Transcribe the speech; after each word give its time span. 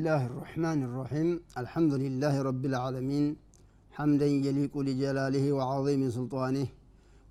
الله 0.00 0.26
الرحمن 0.26 0.82
الرحيم. 0.88 1.28
الحمد 1.62 1.94
لله 2.04 2.42
رب 2.42 2.64
العالمين. 2.64 3.36
حمدا 3.96 4.26
يليق 4.26 4.78
لجلاله 4.78 5.52
وعظيم 5.52 6.10
سلطانه. 6.10 6.66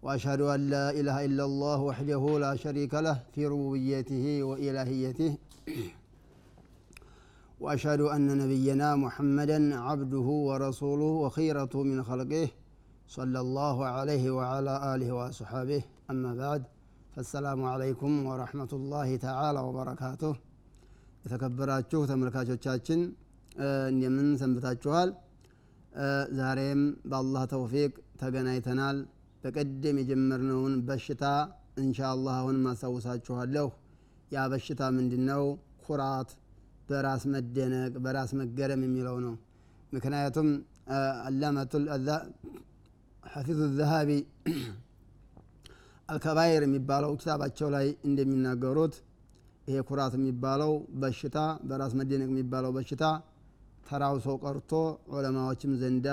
وأشهد 0.03 0.41
أن 0.41 0.70
لا 0.70 0.85
إله 0.99 1.25
إلا 1.25 1.44
الله 1.49 1.80
وحده 1.89 2.23
لا 2.39 2.55
شريك 2.55 2.94
له 2.94 3.17
في 3.34 3.47
ربوبيته 3.47 4.44
وإلهيته. 4.44 5.38
وأشهد 7.59 8.02
أن 8.02 8.38
نبينا 8.38 8.95
محمدا 8.95 9.59
عبده 9.75 10.27
ورسوله 10.49 11.11
وخيرته 11.23 11.83
من 11.83 12.03
خلقه. 12.03 12.47
صلى 13.08 13.39
الله 13.39 13.86
عليه 13.86 14.25
وعلى 14.38 14.73
آله 14.95 15.09
وأصحابه. 15.11 15.81
أما 16.11 16.31
بعد 16.36 16.63
فالسلام 17.16 17.63
عليكم 17.73 18.25
ورحمة 18.25 18.72
الله 18.73 19.16
تعالى 19.16 19.59
وبركاته. 19.59 20.48
የተከበራችሁ 21.29 21.99
ተመልካቾቻችን 22.09 22.99
እንደምን 23.89 24.27
ሰንብታችኋል? 24.39 25.09
ዛሬም 26.38 26.80
በአላህ 27.09 27.44
ተውፊቅ 27.52 27.91
ተገናኝተናል። 28.21 28.97
በቀደም 29.44 29.97
የጀመርነውን 30.02 30.73
በሽታ 30.88 31.25
እንሻ 31.81 31.99
አላህ 32.13 32.33
አሁንም 32.39 32.66
አስታውሳችኋለሁ 32.71 33.67
ያ 34.31 34.45
በሽታ 34.53 34.81
ምንድን 34.97 35.23
ነው 35.30 35.44
ኩራት 35.86 36.31
በራስ 36.89 37.25
መደነቅ 37.33 37.93
በራስ 38.05 38.33
መገረም 38.41 38.81
የሚለው 38.88 39.19
ነው። 39.25 39.36
ምክንያቱም 39.93 40.49
አላመቱል 41.27 41.86
ሐፊዙ 43.30 43.61
ዘሃቢ 43.77 44.09
አልከባይር 46.09 46.64
የሚባለው 46.66 47.14
ኪታባቸው 47.19 47.69
ላይ 47.75 47.88
እንደሚናገሩት 48.08 48.95
ይሄ 49.70 49.80
ኩራት 49.88 50.14
የሚባለው 50.17 50.72
በሽታ 51.02 51.38
በራስ 51.67 51.94
መደነቅ 52.00 52.30
የሚባለው 52.31 52.72
በሽታ 52.78 53.03
ተራው 53.88 54.16
ሰው 54.23 54.36
ቀርቶ 54.44 54.72
ዑለማዎችም 55.14 55.72
ዘንዳ 55.81 56.08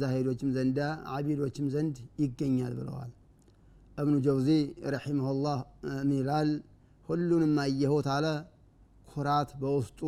ዛሂዶችም 0.00 0.50
ዘንዳ 0.56 0.78
አቢዶችም 1.14 1.66
ዘንድ 1.74 1.96
ይገኛል 2.22 2.72
ብለዋል። 2.78 3.10
እብኑ 3.98 4.14
ጀውዚ 4.26 4.48
ረሒመሁላህ 4.92 5.58
ይላል 6.14 6.50
ሁሉንም 7.08 7.54
አየሁት 7.64 8.06
አለ 8.14 8.26
ኩራት 9.08 9.50
በውስጡ 9.62 10.00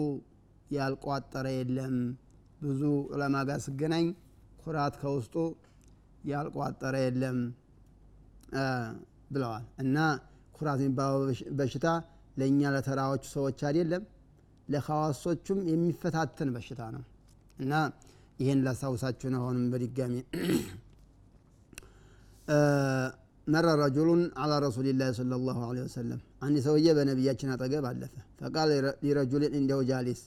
ያልቋጠረ 0.70 1.46
የለም። 1.56 1.96
ብዙ 2.62 2.82
ዑለማ 3.12 3.36
ጋር 3.48 3.58
ስገናኝ 3.66 4.06
ኩራት 4.62 4.94
ከውስጡ 5.00 5.34
ያልቋጠረ 6.28 6.94
የለም 7.04 7.38
ብለዋል። 9.30 9.64
እና 9.82 9.96
ኩራት 10.56 10.80
የሚባለው 10.82 11.20
በሽታ 11.58 11.86
ለእኛ 12.34 12.70
ለተራዎቹ 12.74 13.24
ሰዎች 13.34 13.58
አይደለም 13.68 14.02
ለካዋሶቹም 14.68 15.58
የሚፈታተን 15.70 16.50
በሽታ 16.54 16.82
ነው። 16.94 17.02
እና 17.58 17.72
ይህን 18.40 18.60
ላስታውሳችሁ 18.66 19.28
ነው 19.34 19.42
አሁንም 19.42 19.66
በድጋሚ። 19.72 20.14
መረ 23.46 23.66
ረጁሉን 23.78 24.20
አላ 24.42 24.52
ረሱልላህ 24.64 25.08
صለ 25.16 25.32
ላሁ 25.40 25.56
ወሰለም። 25.78 26.20
አንድ 26.42 26.56
ሰውዬ 26.66 26.86
በነቢያችን 26.98 27.50
አጠገብ 27.54 27.84
አለፈ። 27.90 28.14
ፈቃል 28.38 28.70
ሊረጁልን 29.04 29.52
እንደው 29.58 29.80
ጃሊስ። 29.90 30.20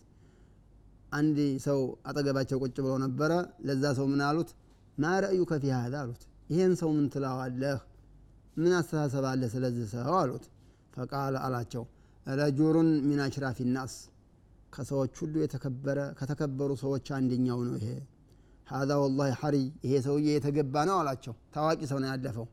አንድ 1.12 1.38
ሰው 1.66 1.80
አጠገባቸው 2.10 2.58
ቁጭ 2.64 2.76
ብሎ 2.80 2.94
ነበረ። 3.06 3.32
ለዛ 3.68 3.84
ሰው 4.00 4.08
ምን 4.12 4.22
አሉት? 4.28 4.50
ما 4.98 5.14
رأيك 5.24 5.52
هذا 5.76 5.96
አሉት። 6.04 6.22
ይሄን 6.50 6.74
ሰው 6.82 6.90
ምን 6.98 7.06
ትለዋለህ? 7.14 7.80
ምን 8.58 8.74
አስተሳሰብ 8.80 9.26
አለ 9.32 9.42
ስለዚህ 9.54 9.86
ሰው? 9.96 10.14
አሉት። 10.22 10.46
فقال 10.96 11.36
አላቸው 11.42 11.84
رجل 12.36 12.90
من 13.08 13.20
أشراف 13.26 13.60
الناس። 13.70 13.94
ከሰዎች 14.74 15.14
ሁሉ 15.22 15.36
የተከበረ 15.44 16.00
ከተከበሩ 16.20 16.72
ሰዎች 16.82 17.06
አንደኛው 17.18 17.60
ነው 17.68 17.76
ይሄ። 17.80 17.90
هذا 18.68 18.92
والله 19.02 19.30
حري 19.42 19.56
ይሄ 19.86 19.94
ሰውዬ 20.06 20.28
የተገባ 20.36 20.76
ነው 20.90 20.96
አላቸው። 21.02 21.34
ታዋቂ 21.56 21.80
ሰው 21.92 22.00
ነው 22.04 22.10
ያለፈው። 22.12 22.48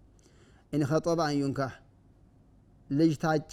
إن 0.72 0.82
خطب 0.90 1.20
أن 1.26 1.42
ينكح 1.42 1.72
ልጅ 2.90 3.12
ታጨ 3.22 3.52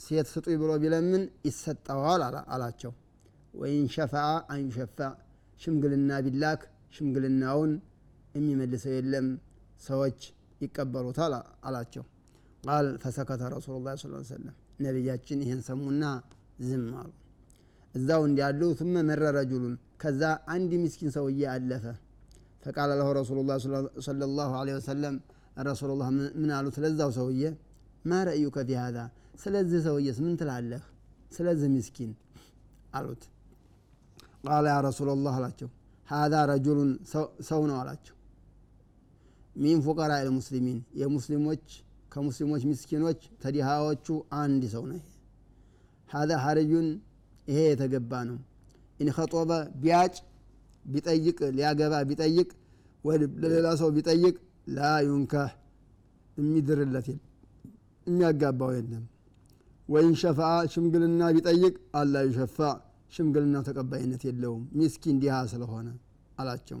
ሴት 0.00 0.26
ስጡኝ 0.32 0.56
ብሎ 0.62 0.70
ቢለምን 0.82 1.22
ይሰጠዋል 1.46 2.22
አላቸው። 2.54 2.92
ወይን 3.54 3.86
ሸፈአ 3.94 4.24
አንዩሸፋዕ 4.54 5.12
ሽምግልና 5.60 6.10
ቢላክ 6.26 6.62
ሽምግልናውን 6.96 7.72
የሚመልሰው 8.34 8.92
የለም። 8.96 9.28
ሰዎች 9.80 10.20
ይቀበሉታል 10.60 11.32
አላቸው። 11.66 12.04
ቃል 12.64 12.86
ፈሰከተ 13.02 13.42
ረሱሉ 13.54 13.76
ላ 13.84 13.96
ስ 13.96 14.04
ሰለም 14.30 14.54
نبي 14.84 15.08
ይህን 15.42 15.60
ሰሙና 15.68 16.04
ዝም 16.68 16.86
አሉ። 17.00 17.10
እዛው 17.94 18.22
እንዲያሉ 18.28 18.60
ثم 18.80 18.94
مر 19.08 19.22
رجل 19.40 19.64
كذا 20.02 20.30
አንድ 20.54 20.70
مسكين 20.84 21.08
سوية 21.16 21.46
አለፈ። 21.54 21.84
فقال 22.64 22.90
له 23.00 23.08
رسول 23.20 23.38
الله 23.42 23.56
صلى 24.08 24.24
الله 24.28 24.50
عليه 24.60 24.74
وسلم 24.80 25.14
رسول 25.70 25.90
الله 25.94 26.08
من 26.40 26.48
قالوا 26.54 26.70
ثلاثة 26.76 27.06
ሰውዬ 27.18 27.42
ما 28.10 28.18
رايك 28.28 28.56
في 28.68 28.74
هذا 28.84 29.04
ስለዚህ 29.42 29.78
ሰውዬስ 29.86 30.18
ምን 30.24 30.34
ትላለህ? 30.40 30.82
ስለዚህ 31.36 31.68
ምስኪን 31.76 32.10
አሉት። 32.96 33.22
قال 34.48 34.64
يا 34.74 34.78
رسول 34.88 35.08
الله 35.16 35.34
አላቸው 35.40 35.68
هذا 36.08 36.38
رجل 36.52 36.78
ሰው 37.48 37.60
ነው 37.70 37.76
من 39.56 39.76
فقراء 39.80 40.20
المسلمين 40.22 40.78
يا 40.94 41.06
مسلموች 41.06 41.66
ከሙስሊሞች 42.16 42.62
ምስኪኖች 42.68 43.20
ከዲሃዎቹ 43.42 44.06
አንድ 44.36 44.62
ሰው 44.74 44.84
ነው 44.90 45.00
ሀዛ 46.08 46.30
ሀርዩን 46.44 46.86
ይሄ 47.46 47.58
የተገባ 47.66 48.12
ነው። 48.28 48.38
إن 49.00 49.08
خطب 49.16 49.50
ቢያጭ 49.82 50.14
ቢጠይቅ 50.84 51.38
ሊያገባ 51.56 51.94
ቢጠይቅ 52.10 52.48
ለሌላ 53.42 53.68
ሰው 53.80 53.90
ቢጠይቅ 53.96 54.34
لا 54.68 54.92
ينكح 55.08 55.50
የሚድርለት 56.36 57.08
የሚያጋባው 58.06 58.72
የለም። 58.76 59.04
وإن 59.88 60.14
شفع 60.22 60.54
ሽምግልና 60.72 61.22
ቢጠይቅ 61.36 61.74
ألا 62.00 62.24
يشفع 62.28 62.74
ሽምግልናው 63.12 63.62
ተቀባይነት 63.68 64.22
የለውም። 64.28 64.64
ሚስኪን 64.78 65.18
ዲሃ 65.22 65.36
ስለሆነ 65.52 65.88
አላቸው። 66.38 66.80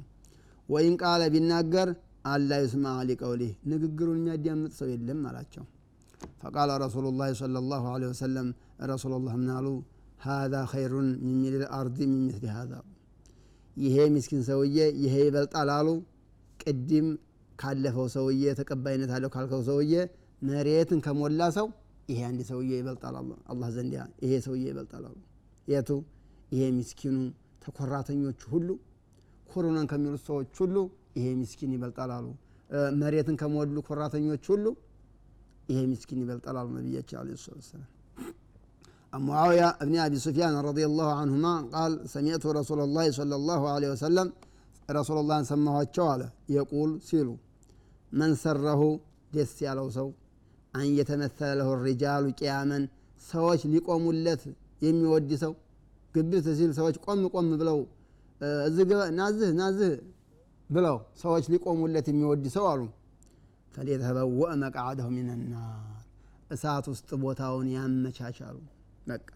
وإن 0.68 0.96
قال 1.02 1.22
ቢናገር 1.34 1.90
ألا 2.26 2.50
يسمع 2.62 2.86
لقوله 3.08 3.52
ንግግሩን 3.70 4.18
የሚያዳምጥ 4.20 4.72
ሰው 4.78 4.88
የለም 4.92 5.20
አላቸው። 5.28 5.64
فقال 6.42 6.70
رسول 6.82 7.06
الله 7.18 7.24
صلى 7.54 7.62
الله 7.70 7.84
عليه 8.02 8.08
وسلم 8.12 8.48
رسول 8.90 9.12
الله 9.20 9.34
ምናሉ 9.36 9.66
هذا 10.24 10.54
خير 10.72 10.96
من 10.96 11.08
ملء 11.26 11.54
الأرض 11.78 11.98
من 12.12 12.23
مثل 12.23 12.44
هذا 12.56 12.72
ይሄ 13.76 13.96
ሚስኪን 14.14 14.42
ሰውዬ 14.48 14.76
ይሄ 15.02 15.14
ይበልጣል 15.26 15.70
አሉ። 15.76 15.88
ቅድም 16.60 17.08
ካለፈው 17.58 18.06
ሰውዬ 18.14 18.44
ተቀባይነት 18.60 19.10
አለው 19.16 19.30
ካልከው 19.34 19.62
ሰውዬ 19.68 19.92
መሬትን 20.42 21.00
ከሞላ 21.06 21.42
ሰው 21.58 21.66
ይሄ 22.10 22.18
አንድ 22.28 22.40
ሰውዬ 22.50 22.70
ይበልጣል 22.80 23.14
አላህ 23.52 23.68
ዘንድ 23.76 23.92
ይሄ 24.24 24.32
ሰውዬ 24.46 24.64
ይበልጣል 24.70 25.04
አሉ። 25.08 25.16
የቱ? 25.68 25.90
ይሄ 26.52 26.62
ሚስኪኑ 26.76 27.16
ተኮራተኞቹ 27.62 28.40
ሁሉ 28.52 28.68
ኩሩነን 29.50 29.86
ከሚሉት 29.90 30.22
ሰዎች 30.28 30.50
ሁሉ 30.62 30.76
ይሄ 31.17 31.27
ምስኪን 31.41 31.71
ይበልጣል 31.77 32.11
አሉ 32.17 32.27
መሬትን 33.01 33.35
ከሞሉ 33.41 33.77
ኮራተኞች 33.87 34.45
ሁሉ 34.53 34.65
ይሄ 35.71 35.79
ምስኪን 35.93 36.19
ይበልጣል 36.23 36.57
አሉ 36.61 36.69
ነቢያችን 36.79 37.17
አለ 37.21 37.29
ሰላም 37.45 37.89
معاوية 39.27 39.67
بن 39.87 39.95
أبي 40.07 40.17
سفيان 40.27 40.55
رضي 40.69 40.85
الله 40.89 41.09
عنهما 41.21 41.53
قال 41.75 41.91
سمعت 42.15 42.43
رسول 42.59 42.79
الله 42.87 43.05
صلى 43.19 43.35
الله 43.39 43.61
عليه 43.73 43.89
وسلم 43.93 44.27
رسول 44.99 45.17
الله 45.21 45.37
سماه 45.51 45.77
الشوالة 45.85 46.27
يقول 46.59 46.89
سيلو 47.09 47.35
من 48.19 48.31
سره 48.43 48.81
دس 49.35 49.57
على 49.71 49.83
سو 49.97 50.07
أن 50.79 50.85
يتمثل 50.99 51.49
له 51.59 51.67
الرجال 51.77 52.23
قياما 52.39 52.79
سواش 53.29 53.61
ليقوموا 53.71 54.13
لت 54.25 54.43
يمي 54.85 55.07
ودي 55.13 55.37
سو 55.43 55.53
قبل 56.15 56.33
ሲል 56.59 56.71
ሰዎች 56.79 56.95
ቆም 57.05 57.19
ቆም 57.33 57.47
ብለው 57.61 57.77
ናዝህ 59.19 59.49
ናዝህ 59.59 59.91
ብለው 60.70 60.96
ሰዎች 61.22 61.44
ሊቆሙለት 61.52 62.06
የሚወድ 62.10 62.44
ሰው 62.54 62.64
አሉ። 62.70 62.82
ፈሊተበወእ 63.74 64.52
መቃዓደሁ 64.62 65.06
ሚንናር 65.14 65.82
እሳት 66.50 66.86
ውስጥ 66.92 67.10
ቦታውን 67.22 67.66
ያመቻቻሉ። 67.74 68.56
በቃ 69.08 69.26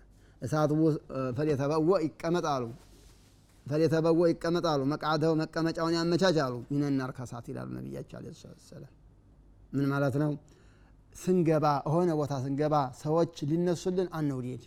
እሳት 0.43 0.71
ፈሊተበወእ 1.39 2.03
ይቀመጣሉ። 2.07 2.65
ፈሊተበወእ 3.67 4.31
ይቀመጣሉ። 4.33 4.81
መቃደው 4.93 5.33
መቀመጫውን 5.43 5.95
ያመቻቻሉ። 5.99 6.55
ሚነናር 6.73 7.11
ከሳት 7.19 7.47
ይላሉ 7.51 7.69
ነቢያቸው 7.79 8.17
አለ 8.21 8.27
ሰላም 8.71 8.93
ምን 9.73 9.85
ማለት 9.93 10.15
ነው? 10.23 10.31
ስንገባ 11.15 11.65
ሆነ 11.93 12.11
ቦታ 12.19 12.33
ስንገባ 12.45 12.75
ሰዎች 13.03 13.35
ሊነሱልን 13.51 14.09
አንውዴድ 14.19 14.63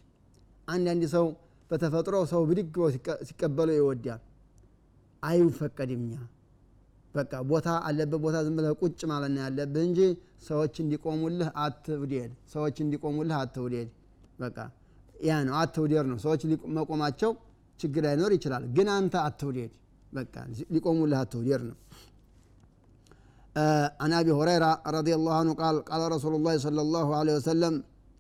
አንዳንድ 0.68 1.04
ሰው 1.14 1.26
በተፈጥሮ 1.72 2.16
ሰው 2.32 2.42
ብድግ 2.50 2.76
ሲቀበለው 3.28 3.76
ይወዳል። 3.80 4.22
አይፈቀድም 5.24 6.02
እኛ 6.06 6.14
በቃ 7.15 7.33
ቦታ 7.51 7.69
አለበት 7.89 8.21
ቦታ 8.25 8.37
ዝም 8.47 8.55
ብለህ 8.59 8.73
ቁጭ 8.83 9.01
ማለት 9.13 9.31
ነው 9.35 9.41
ያለብህ 9.47 9.85
እንጂ 9.89 10.01
ሰዎች 10.49 10.75
እንዲቆሙልህ 10.85 11.49
አትውደድ 11.65 12.33
ሰዎች 12.55 12.77
እንዲቆሙልህ 12.85 13.37
አትውደድ 13.43 13.89
በቃ 14.43 14.59
ያ 15.29 15.39
ነው 15.49 15.55
አትውደድ 15.63 16.07
ነው 16.13 16.19
ሰዎች 16.27 16.43
መቆማቸው 16.79 17.31
ችግር 17.81 18.03
ላይኖር 18.07 18.33
ይችላል 18.39 18.65
ግን 18.77 18.89
አንተ 18.97 19.15
አትውደድ 19.29 19.73
በቃ 20.13 20.35
ሊቆሙልህ 20.77 21.19
አትውደድ 21.25 21.65
ነው 21.71 21.77
عن 24.03 24.13
ابي 24.21 24.33
هريره 24.39 24.71
رضي 24.99 25.13
الله 25.19 25.35
عنه 25.41 25.53
قال 25.63 25.77
قال 25.91 26.03
رسول 26.17 26.33
الله 26.39 26.55
صلى 26.67 26.81
الله 26.87 27.09
عليه 27.21 27.35
وسلم 27.39 27.75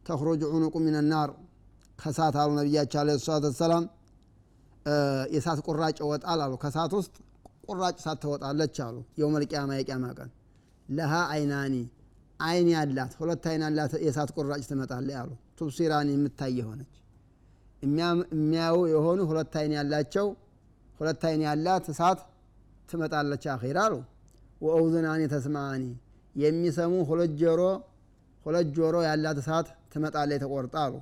تخرج 0.08 0.40
عنق 0.54 0.74
من 0.86 0.94
النار 1.02 1.30
ከሳት 1.98 2.34
አሉ 2.40 2.50
ነቢያቸው 2.58 2.98
አለ 3.00 3.10
ሰላት 3.26 3.44
ወሰላም 3.50 3.84
የሳት 5.34 5.58
ቁራጭ 5.66 5.96
ይወጣል 6.02 6.40
አሉ 6.44 6.52
ከሳት 6.64 6.92
ውስጥ 6.98 7.14
ቁራጭ 7.63 7.95
ሳት 8.03 8.17
ትወጣለች 8.23 8.77
አሉ። 8.85 8.95
የውመል 9.19 9.43
ቂያማ 9.51 9.71
የቂያማ 9.77 10.05
ቀን። 10.17 10.29
ለሃ 10.89 11.13
አይናኒ 11.33 11.75
አይን 12.39 12.67
ያላት 12.73 13.11
ሁለት 13.19 13.43
አይን 13.49 13.61
ያላት 13.65 13.93
የሳት 14.05 14.29
ቁራጭ 14.37 14.63
ትመጣለች 14.69 15.15
አሉ። 15.21 15.29
ቱብሲራኒ 15.59 16.09
የምታይ 16.15 16.53
የሆነች። 16.59 16.93
የሚያዩ 17.83 18.77
የሆኑ 18.93 19.19
ሁለት 19.29 19.53
አይን 19.59 19.73
ያላቸው 19.77 20.27
ሁለት 20.99 21.23
አይን 21.29 21.41
ያላት 21.47 21.85
እሳት 21.93 22.19
ትመጣለች 22.89 23.45
አኺር 23.53 23.77
አሉ። 23.83 23.93
ወአውዝናኒ 24.61 25.21
ተስማኒ 25.33 25.83
የሚሰሙ 26.35 26.93
ሁለት 27.09 27.31
ጆሮ 27.41 27.61
ሁለት 28.45 28.67
ጆሮ 28.77 28.95
ያላት 29.07 29.37
እሳት 29.41 29.67
ትመጣለች 29.93 30.39
ተቆርጣ 30.43 30.75
አሉ። 30.85 30.93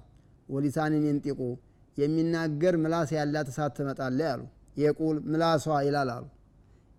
ወሊሳንን 0.49 1.03
የንጢቁ 1.07 1.39
የሚናገር 1.97 2.75
ምላስ 2.83 3.09
ያላት 3.17 3.47
እሳት 3.53 3.73
ትመጣለች 3.79 4.27
አሉ። 4.33 4.41
የቁል 4.77 5.17
ምላሷ 5.31 5.65
ይላል 5.87 6.09
አሉ 6.15 6.25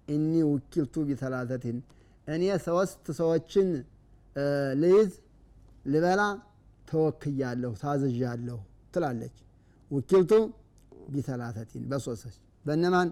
እኒ 0.09 0.33
ውኪልቱ 0.49 0.95
ቢተላተትን 1.09 1.77
እኔ 2.29 2.45
ሶስት 2.67 3.05
ሰዎችን 3.19 3.69
ልይዝ 4.83 5.11
ልበላ 5.85 6.23
ተወክያለሁ 6.89 7.73
ታዝዣለሁ 7.83 8.59
ትላለች። 8.95 9.37
ውኪልቱ 9.91 10.33
ቢተላተቲን 11.13 11.85
በሶስት 11.91 12.37
በእነማን? 12.65 13.09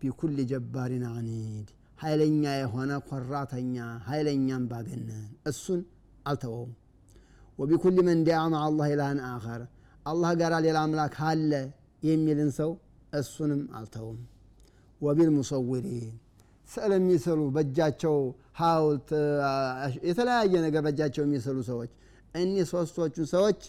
ቢኩል 0.00 0.36
ጀባሪን 0.50 1.04
አኒድ 1.10 1.68
ኃይለኛ 1.98 2.42
የሆነ 2.56 2.90
ኮራተኛ 3.08 3.76
ኃይለኛም 4.08 4.64
ባገነን 4.70 5.10
እሱን 5.50 5.80
አልተወውም። 6.26 6.72
ወቢኩል 7.58 7.96
መን 8.08 8.20
ዲያ 8.26 8.38
ማ 8.44 8.58
አላህ 8.66 8.88
ኢላህን 8.92 9.20
አኸር 9.28 9.62
አላህ 10.06 10.30
ጋር 10.40 10.52
ሌላ 10.66 10.78
አምላክ 10.86 11.16
አለ 11.30 11.52
የሚልን 12.02 12.50
ሰው 12.58 12.70
እሱንም 13.12 13.62
አልተውም 13.78 14.18
ወቢልሙሰውሪን 15.00 16.14
ስዕል 16.68 16.92
የሚስሉ 16.96 17.40
በእጃቸው 17.54 18.16
ሀውልት 18.60 19.10
የተለያየ 20.08 20.54
ነገር 20.66 20.80
በእጃቸው 20.86 21.22
የሚስሉ 21.26 21.58
ሰዎች 21.70 21.90
እኒህ 22.34 22.64
ሶስቶቹን 22.72 23.26
ሰዎች 23.34 23.60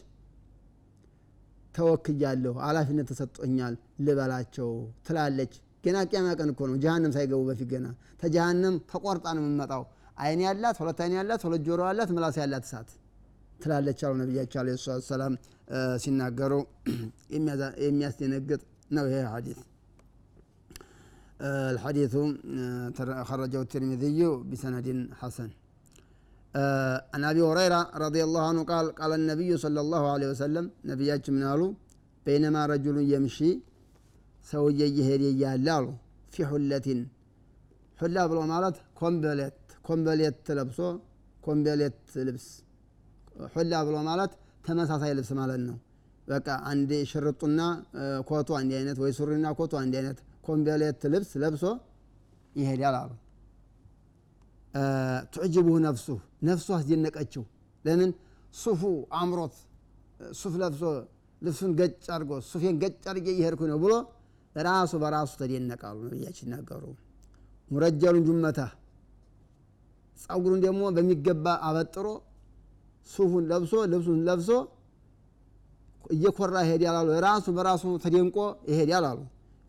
ተወክያለሁ 1.76 2.54
ኃላፊነት 2.66 3.08
ተሰጦኛል 3.12 3.74
ልበላቸው 4.06 4.70
ትላለች። 5.08 5.54
ገና 5.84 5.98
ቅያማ 6.10 6.28
ቀን 6.40 6.50
እኮ 6.54 6.62
ነው። 6.70 6.76
ጀሃንም 6.84 7.12
ሳይገቡ 7.16 7.42
በፊት 7.50 7.70
ገና 7.74 7.88
ተጀሃንም 8.22 8.76
ተቆርጣ 8.92 9.26
ነው 9.38 9.44
የምመጣው። 9.44 9.84
አይን 10.18 10.42
ያላት 10.46 10.78
ሁለት 10.82 11.00
አይን 11.04 11.14
ያላት 11.20 11.42
ሁለት 11.48 11.62
ጆሮ 11.68 11.82
ያላት 11.90 12.10
ምላስ 12.16 12.38
ያላት 12.42 12.66
እሳት 12.68 12.90
ትላለች 13.60 14.02
አሉ 14.06 14.14
ነቢያቸው 14.22 14.60
አለ 14.62 14.70
ሰላም። 15.10 15.34
ሲናገሩ 16.04 16.54
የሚያስደነግጥ 17.86 18.62
ነው 18.92 19.06
ይሄ 19.10 19.20
ሐዲስ 19.34 19.60
الحديث 21.75 22.15
خرجه 23.29 23.61
الترمذي 23.67 24.21
بسند 24.51 24.87
حسن 25.21 25.51
عن 27.15 27.23
ابي 27.31 27.43
هريره 27.51 27.81
رضي 28.05 28.23
الله 28.27 28.43
عنه 28.51 28.61
قال 28.73 28.87
قال 29.01 29.13
النبي 29.21 29.51
صلى 29.65 29.81
الله 29.85 30.03
عليه 30.15 30.29
وسلم 30.33 30.65
نبياتنا 30.91 31.35
من 31.37 31.43
قالوا 31.49 31.71
بينما 32.27 32.61
رجل 32.73 32.97
يمشي 33.15 33.51
ሰውዬ 34.51 34.81
እየሄደ 34.91 35.23
እያለ 35.35 35.67
አሉ 35.77 35.87
ፊ 36.33 36.45
ሁለቲን 36.51 37.01
ሁላ 38.01 38.17
ብሎ 38.31 38.39
ማለት 38.53 38.77
ኮምበሌት 39.01 39.59
ኮምበሌት 39.89 40.47
ለብሶ 40.59 40.81
ኮምበሌት 41.47 41.99
ልብስ 42.27 42.47
ሁላ 43.55 43.73
ብሎ 43.87 43.97
ማለት 44.11 44.33
ተመሳሳይ 44.67 45.13
ልብስ 45.19 45.31
ማለት 45.41 45.61
ነው 45.69 45.77
በቃ 46.31 46.49
አንድ 46.73 46.91
ሽርጡና 47.13 47.61
ኮቱ 48.29 48.51
አንድ 48.61 48.73
አይነት 48.81 48.99
ወይ 49.05 49.13
ሱሪና 49.19 49.47
ኮቱ 49.59 49.73
አንድ 49.83 49.95
አይነት 50.01 50.19
ኮምበሌት 50.44 51.02
ልብስ 51.14 51.32
ለብሶ 51.44 51.64
ይሄዳል 52.56 52.96
አሉ። 53.02 53.12
تعجبه 55.34 55.76
نفسه 55.86 56.08
ነፍሱ 56.44 56.68
አስደነቀችው። 56.78 57.44
ለምን? 57.86 58.12
ሱፉ 58.54 58.82
አምሮት 59.20 59.56
ሱፍ 60.34 60.54
ለብሶ 60.62 60.82
ልብሱን 61.42 61.72
ገጭ 61.80 61.94
አድርጎ 62.14 62.32
ሱፌን 62.50 62.76
ገጭ 62.82 63.04
አድርጌ 63.12 63.28
እየሄድኩ 63.36 63.62
ነው 63.72 63.78
ብሎ 63.84 63.94
ራሱ 64.56 64.92
በራሱ 65.02 65.32
ተደነቃሉ 65.42 65.98
ነቢያችን 66.06 66.46
ይናገሩ 66.48 66.84
ሙረጀሉን 67.72 68.24
ጁመታ 68.28 68.60
ጸጉሩን 70.18 70.60
ደግሞ 70.66 70.82
በሚገባ 70.96 71.46
አበጥሮ 71.68 72.08
ሱፉን 73.10 73.44
ለብሶ 73.52 73.74
ልብሱን 73.92 74.20
ለብሶ 74.28 74.50
እየኮራ 76.10 76.56
ይሄዳል 76.66 76.96
አሉ። 77.00 77.10
ራሱ 77.26 77.46
በራሱ 77.58 77.84
ተደንቆ 78.04 78.38
ይሄዳል 78.72 79.06
አሉ 79.12 79.20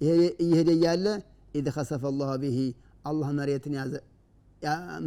እየሄደ 0.01 0.69
እያለ 0.77 1.07
ኢድ 1.55 1.67
ከሰፈ 1.77 2.03
አላሁ 2.11 2.31
ብሂ 2.43 2.59
አላህ 3.11 3.29
መሬትን 3.39 3.75
ያዘ 3.79 3.95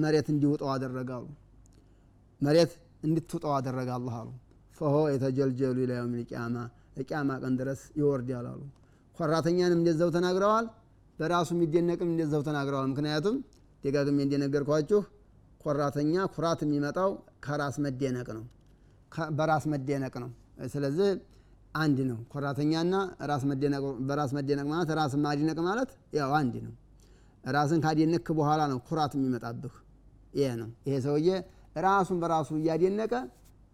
መሬት 0.04 0.28
እንዲውጠው 0.34 0.70
አደረጋሉ 0.76 1.26
መሬት 2.42 2.72
እንድትውጠው 3.04 3.52
አደረገ 3.58 3.90
አላህ 3.98 4.16
አሉ። 4.22 4.30
ፈሆ 4.78 4.96
የተጀልጀሉ 5.14 5.78
ኢላ 5.84 5.92
የውም 5.98 6.14
ልቅያማ 6.20 6.56
ለቅያማ 6.98 7.32
ቀን 7.44 7.54
ድረስ 7.60 7.82
ይወርዳል 8.00 8.46
አሉ። 8.52 8.62
ኮራተኛንም 9.18 9.80
እንደዛው 9.82 10.10
ተናግረዋል 10.16 10.66
በራሱ 11.20 11.50
የሚደነቅም 11.56 12.10
እንደዛው 12.14 12.42
ተናግረዋል። 12.48 12.88
ምክንያቱም 12.94 13.36
ደጋግሜ 13.84 14.18
እንደነገርኳችሁ 14.26 15.02
ኮራተኛ 15.62 16.16
ኩራት 16.36 16.62
የሚመጣው 16.66 17.12
ከራስ 17.46 17.76
መደነቅ 17.84 18.28
ነው 18.38 18.46
በራስ 19.38 19.66
መደነቅ 19.74 20.14
ነው። 20.24 20.32
ስለዚህ 20.74 21.10
አንድ 21.83 21.99
ነው 22.11 22.19
ኮራተኛና 22.33 22.95
በራስ 24.09 24.33
መደነቅ 24.37 24.67
ማለት 24.73 24.91
ራስን 24.99 25.21
ማድነቅ 25.27 25.59
ማለት 25.69 25.91
ያው 26.19 26.33
አንድ 26.41 26.55
ነው 26.67 26.75
ራስን 27.57 27.81
ካደነክ 27.85 28.29
በኋላ 28.39 28.61
ነው 28.73 28.79
ኩራት 28.89 29.13
የሚመጣብህ 29.19 29.75
ይሄ 30.39 30.49
ነው 30.63 30.71
ይሄ 30.89 30.97
ሰውዬ 31.07 31.29
ራሱን 31.87 32.19
በራሱ 32.23 32.51
እያደነቀ 32.61 33.15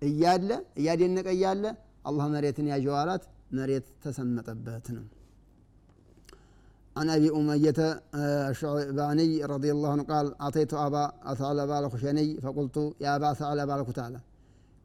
እያለ 0.03 0.51
እያደነቀ 0.81 1.29
እያለ 1.37 1.65
አላህ 2.09 2.27
መሬትን 2.35 2.67
ያጀዋላት 2.75 3.23
መሬት 3.59 3.87
ተሰመጠበት 4.05 4.89
ነው 4.97 5.05
عن 6.97 7.09
ابي 7.17 7.29
اميه 7.39 7.79
الشعباني 8.53 9.31
رضي 9.55 9.71
الله 9.75 9.91
عنه 9.95 10.05
قال 10.13 10.27
اعطيت 10.45 10.73
ابا 10.87 11.05
ثعلبه 11.41 11.77
الخشني 11.83 12.29
فقلت 12.45 12.77
يا 13.05 13.11
ابا 13.17 13.31
ثعلبه 13.41 13.75
الكتاله 13.81 14.21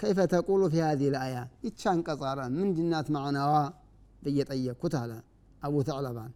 ከይፈ 0.04 0.20
ተቁሉ 0.32 0.62
ፊ 0.73 0.80
ሀዚህ 0.82 1.08
ልአያ 1.12 1.37
ይቻ 1.66 1.82
አንቀጽ 1.92 2.23
አለ 2.30 2.40
ምንድናት 2.54 3.06
ማዕናዋ? 3.14 3.52
ብዬ 4.23 4.38
አለ 5.00 5.12
አቡ 5.62 5.75
ተዕለባን። 5.88 6.32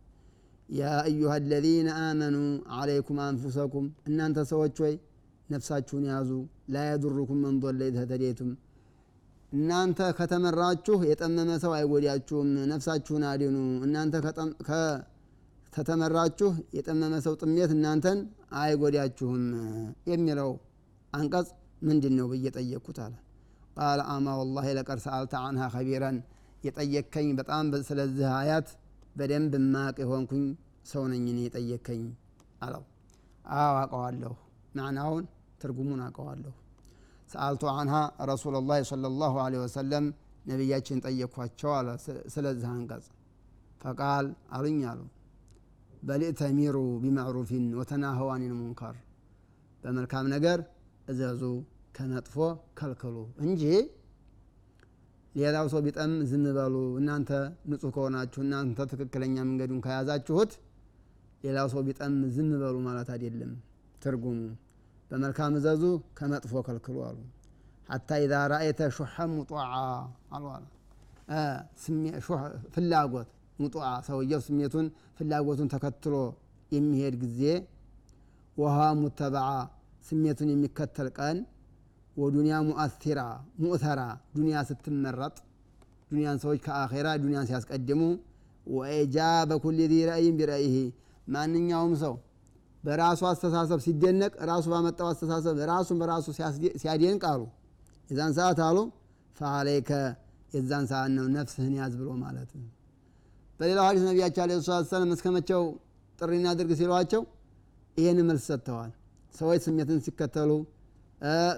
ያ 0.69 0.93
አዩሃ 1.03 1.33
አለዚነ 1.37 1.89
አመኑ 2.01 2.37
ዓለይኩም 2.77 3.19
አንፉሰኩም። 3.27 3.87
እናንተ 4.09 4.39
ሰዎች 4.53 4.77
ወይ 4.85 4.95
ነፍሳችሁን 5.49 6.07
ያዙ። 6.11 6.31
ላ 6.73 6.87
የዱሩኩም 6.89 7.39
መን 7.45 7.59
ዶለ 7.63 7.81
ተተዴቱም 7.99 8.51
እናንተ 9.53 10.01
ከተመራችሁ 10.19 10.97
የጠመመ 11.11 11.51
ሰው 11.63 11.73
አይጎዳችሁም። 11.77 12.49
ነፍሳችሁን 12.73 13.23
አድኑ። 13.31 13.57
እናንተ 13.87 14.15
ከተመራችሁ 15.73 16.51
የጠመመ 16.77 17.15
ሰው 17.27 17.37
ጥሜት 17.43 17.73
እናንተን 17.77 18.19
አይጎዳችሁም። 18.61 19.45
የሚለው 20.13 20.53
አንቀጽ 21.13 21.49
ምንድን 21.83 22.15
ነው 22.19 22.29
ብዬ 22.33 22.47
ጠየቅኩት 22.57 22.99
አለ። 23.07 23.15
ቃል 23.79 24.01
አማ 24.13 24.29
ወላሂ 24.41 24.69
ለቀድ 24.79 25.01
ሰአልተ 25.05 25.35
አንሃ 25.47 25.65
ከቢረን 25.75 26.17
የጠየከኝ 26.67 27.29
በጣም 27.41 27.67
ስለዚህ 27.89 28.29
አያት 28.39 28.69
በደንብ 29.19 29.53
ማቅ 29.75 29.97
የሆንኩኝ 30.03 30.45
ሰው 30.93 31.03
ነኝ 31.13 31.25
እኔ 31.33 31.39
የጠየከኝ 31.47 32.03
አለው 32.65 32.83
አዎ 33.57 33.75
አውቀዋለሁ 33.81 34.33
ማዕናውን 34.79 35.25
ትርጉሙን 35.63 36.01
አውቀዋለሁ 36.07 36.53
ሰአልቱ 37.33 37.63
አንሃ 37.75 37.95
ረሱላ 38.31 38.61
ላህ 38.69 38.81
ለ 38.97 39.09
ላሁ 39.23 39.37
ለ 39.55 39.63
ወሰለም 39.63 40.05
ነቢያችን 40.47 40.99
ጠየኳቸው 41.07 41.71
አለ 41.79 41.89
ስለዚህ 42.35 42.69
አንቀጽ 42.75 43.07
ፈቃል 43.83 44.27
አሉኝ 44.57 44.79
አሉ 44.93 45.01
በልእተሚሩ 46.03 46.77
ቢማዕሩፊን 47.03 47.65
ወተናህው 47.81 48.29
አኒል 48.35 48.53
ሙንከር 48.61 48.97
በመልካም 49.83 50.27
ነገር 50.35 50.59
እዘዙ 51.09 51.43
ከመጥፎ 51.99 52.35
ከልክሉ 52.79 53.17
እንጂ 53.45 53.63
ሌላው 55.35 55.67
ሰው 55.73 55.81
ቢጠም 55.87 56.13
ዝም 56.31 56.45
በሉ። 56.57 56.75
እናንተ 57.01 57.31
ንጹህ 57.71 57.91
ከሆናችሁ 57.97 58.41
እናንተ 58.45 58.87
ትክክለኛ 58.93 59.37
መንገዱን 59.49 59.81
ከያዛችሁት 59.85 60.53
ሌላው 61.45 61.67
ሰው 61.75 61.83
ቢጠም 61.89 62.15
ዝም 62.37 62.49
በሉ 62.63 62.77
ማለት 62.87 63.09
አይደለም 63.15 63.53
ትርጉሙ። 64.03 64.39
በመልካም 65.11 65.53
እዘዙ 65.59 65.83
ከመጥፎ 66.19 66.63
ከልክሉ 66.67 66.97
አሉ። 67.09 67.19
ሐታ 67.89 68.19
ኢዛ 68.25 68.35
ረአይተ 68.53 68.81
ሹሐ 68.97 69.15
ሙጧዓ 69.35 69.63
አሉ 70.37 70.45
ፍላጎት 72.75 73.29
ሙጡዓ 73.59 73.87
ሰውየው 74.07 74.41
ስሜቱን 74.47 74.87
ፍላጎቱን 75.19 75.69
ተከትሎ 75.75 76.15
የሚሄድ 76.73 77.15
ጊዜ 77.23 77.41
ወሃ 78.57 78.79
ሙተበዓ 79.01 79.49
ስሜቱን 80.09 80.49
የሚከተል 80.53 81.09
ቀን 81.19 81.39
ወዱንያ 82.19 82.55
ሙአሲራ 82.67 83.21
ሙእተራ 83.63 84.01
ዱንያ 84.37 84.63
ስትመረጥ 84.69 85.37
ዱንያን 86.11 86.39
ሰዎች 86.43 86.59
ከአኼራ 86.65 87.09
ዱንያን 87.23 87.47
ሲያስቀድሙ 87.49 88.03
ወኢጃበ 88.67 89.51
ኩል 89.65 89.79
ዚ 89.91 89.99
ረእይን 90.09 90.35
ቢረእይህ 90.39 90.77
ማንኛውም 91.35 91.93
ሰው 92.03 92.15
በራሱ 92.85 93.21
አስተሳሰብ 93.31 93.79
ሲደነቅ 93.85 94.33
ራሱ 94.51 94.65
ባመጣው 94.73 95.07
አስተሳሰብ 95.13 95.57
ራሱን 95.71 95.97
በራሱ 96.03 96.27
ሲያደንቅ 96.83 97.23
አሉ። 97.31 97.43
የዛን 98.11 98.33
ሰዓት 98.39 98.61
አሉ 98.67 98.79
ፈአለይከ 99.37 99.91
የዛን 100.55 100.85
ሰዓት 100.91 101.11
ነው 101.17 101.27
ነፍስህን 101.37 101.75
ያዝ 101.81 101.95
ብሎ 102.01 102.09
ማለት 102.23 102.51
ነው። 102.59 102.69
በሌላው 103.61 103.85
ሀዲስ 103.89 104.05
ነቢያቸው 104.09 104.43
አለ 104.45 104.53
ሰላም 104.91 105.13
እስከ 105.17 105.29
መቼው 105.37 105.63
ጥሪ 106.19 106.33
እናድርግ 106.41 106.71
ሲሏቸው 106.81 107.23
ይህን 107.97 108.19
መልስ 108.29 108.45
ሰጥተዋል። 108.51 108.93
ሰዎች 109.35 109.61
ስሜትን 109.67 109.99
ሲከተሉ 110.07 110.51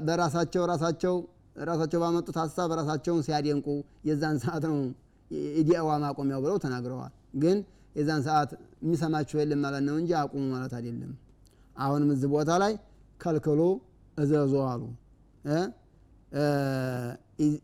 በራሳቸው 0.07 0.63
ራሳቸው 0.73 1.15
ራሳቸው 1.65 1.99
ባመጡት 2.03 2.37
ሀሳብ 2.43 2.71
ራሳቸውን 2.79 3.23
ሲያደንቁ 3.27 3.67
የዛን 4.09 4.37
ሰዓት 4.45 4.65
ነው 4.71 4.79
የዲዕዋ 5.57 5.91
ማቆሚያው 6.05 6.41
ብለው 6.45 6.57
ተናግረዋል። 6.65 7.13
ግን 7.43 7.59
የዛን 7.97 8.23
ሰዓት 8.27 8.51
የሚሰማቸው 8.83 9.37
የለም 9.41 9.61
ማለት 9.65 9.83
ነው 9.89 9.97
እንጂ 10.01 10.11
አቁሙ 10.21 10.43
ማለት 10.55 10.73
አይደለም። 10.79 11.13
አሁንም 11.77 12.09
እዚህ 12.15 12.29
ቦታ 12.35 12.51
ላይ 12.63 12.73
ከልክሎ 13.21 13.61
እዘዙ 14.17 14.55
አሉ። 14.71 14.83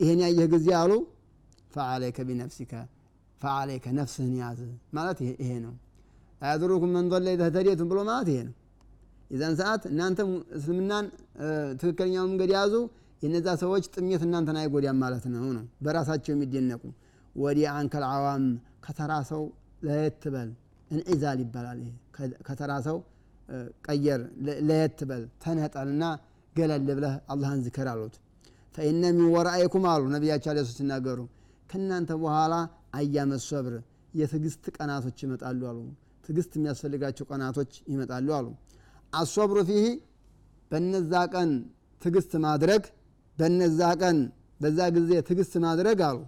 ይህን 0.00 0.20
ያየህ 0.24 0.46
ጊዜ 0.54 0.68
አሉ። 0.80 0.92
ፈአለይከ 1.74 2.18
ቢነፍሲከ 2.28 2.72
ፈአለይከ 3.40 3.86
ነፍስህን 3.98 4.34
ያዝ 4.40 4.60
ማለት 4.96 5.18
ይሄ 5.40 5.50
ነው። 5.64 5.74
አያድሩኩም 6.40 6.90
መን 6.96 7.06
ضለ 7.12 7.26
ኢዘ 7.34 7.42
ህተዲቱም 7.48 7.88
ብሎ 7.90 7.98
ማለት 8.08 8.28
ይሄ 8.32 8.40
ነው 8.48 8.54
የዛን 9.30 9.54
ሰዓት 9.60 9.82
እናንተ 9.90 10.18
እስልምናን 10.58 11.06
ትክክለኛው 11.80 12.24
መንገድ 12.30 12.50
ያዙ 12.56 12.74
የነዛ 13.22 13.48
ሰዎች 13.62 13.84
ጥሜት 13.94 14.22
እናንተን 14.26 14.56
አይጎዳም 14.60 14.98
ማለት 15.02 15.24
ነው 15.34 15.44
ነው። 15.56 15.64
በራሳቸው 15.84 16.32
የሚደነቁ 16.34 16.82
ወዲያ 17.34 17.68
አንከል 17.78 18.04
አዋም 18.10 18.44
ከተራ 18.86 19.12
ሰው 19.30 19.42
ለየት 19.86 20.24
በል 20.34 20.50
እንዒዛል 20.90 21.38
ይባላል 21.44 21.80
ከተራ 22.48 22.72
ሰው 22.86 22.98
ቀየር 23.86 24.20
ለየት 24.68 25.00
በል 25.10 25.24
ተነጠልና 25.42 26.04
ገለል 26.54 26.86
ብለህ 26.90 27.14
አላህን 27.32 27.60
ዝክር 27.66 27.88
አሉት። 27.92 28.14
ፈኢነ 28.74 29.04
ሚን 29.16 29.28
ወራአይኩም 29.34 29.84
አሉ 29.92 30.04
ነቢያቸው 30.14 30.50
አለ 30.52 30.60
ሲናገሩ። 30.70 31.20
ከእናንተ 31.70 32.10
በኋላ 32.22 32.54
አያመ 32.98 33.32
የትግስት 34.14 34.64
ቀናቶች 34.76 35.18
ይመጣሉ 35.24 35.60
አሉ። 35.70 35.78
ትግስት 36.26 36.52
የሚያስፈልጋቸው 36.58 37.24
ቀናቶች 37.30 37.72
ይመጣሉ 37.92 38.28
አሉ 38.38 38.46
አሶብሩ 39.12 39.58
ፊህ 39.68 39.86
በነዛ 40.70 41.12
ቀን 41.34 41.50
ትግስት 42.02 42.32
ማድረግ 42.46 42.82
በነዛ 43.38 43.80
ቀን 44.02 44.18
በዛ 44.60 44.78
ጊዜ 44.96 45.12
ትግስት 45.28 45.54
ማድረግ 45.64 45.98
አሉ። 46.08 46.18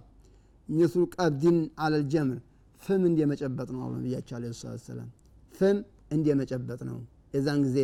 ሚስሉ 0.69 1.01
ቀብዲን 1.15 1.57
አለል 1.83 2.03
ጀምር 2.13 2.39
ፍም 2.81 3.01
እንደ 3.09 3.19
መጨበጥ 3.31 3.69
ነው 3.75 3.87
ነቢያቸው 3.95 4.35
አለ 4.37 4.45
ሰላም 4.83 5.09
ፍም 5.53 5.77
እንደ 6.15 6.27
መጨበጥ 6.41 6.81
ነው። 6.89 6.99
የዛን 7.35 7.59
ጊዜ 7.65 7.77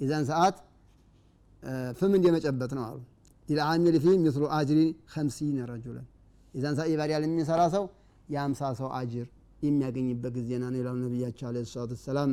የዛን 0.00 0.24
ሰዓት 0.30 0.56
ፍም 1.98 2.12
እንደ 2.18 2.26
መጨበጥ 2.36 2.70
ነው 2.78 2.84
አሉ። 2.88 2.98
ሊልዓሚል 3.48 3.96
ፊህ 4.04 4.16
ሚስሉ 4.24 4.44
አጅሪ 4.56 4.80
ከምሲነ 5.12 5.58
ረጁለን። 5.70 6.06
የዛን 6.54 6.74
ሰዓት 6.78 6.88
ኢባዳ 6.94 7.12
ለሚሰራ 7.22 7.62
ሰው 7.74 7.84
የአምሳ 8.28 8.62
ሰው 8.80 8.88
አጅር 8.98 9.26
የሚያገኝበት 9.62 10.32
ጊዜ 10.38 10.50
ና 10.62 10.66
ነው 10.72 10.78
ይላሉ 10.80 10.96
ነቢያቸው 11.06 11.46
አለ 11.50 11.56
ሰላም 12.04 12.30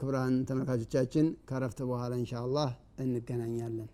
ክብራን 0.00 0.34
ተመልካቾቻችን 0.48 1.26
ከረፍት 1.50 1.80
በኋላ 1.90 2.12
እንሻ 2.20 2.32
አላህ 2.44 2.70
እንገናኛለን 3.04 3.90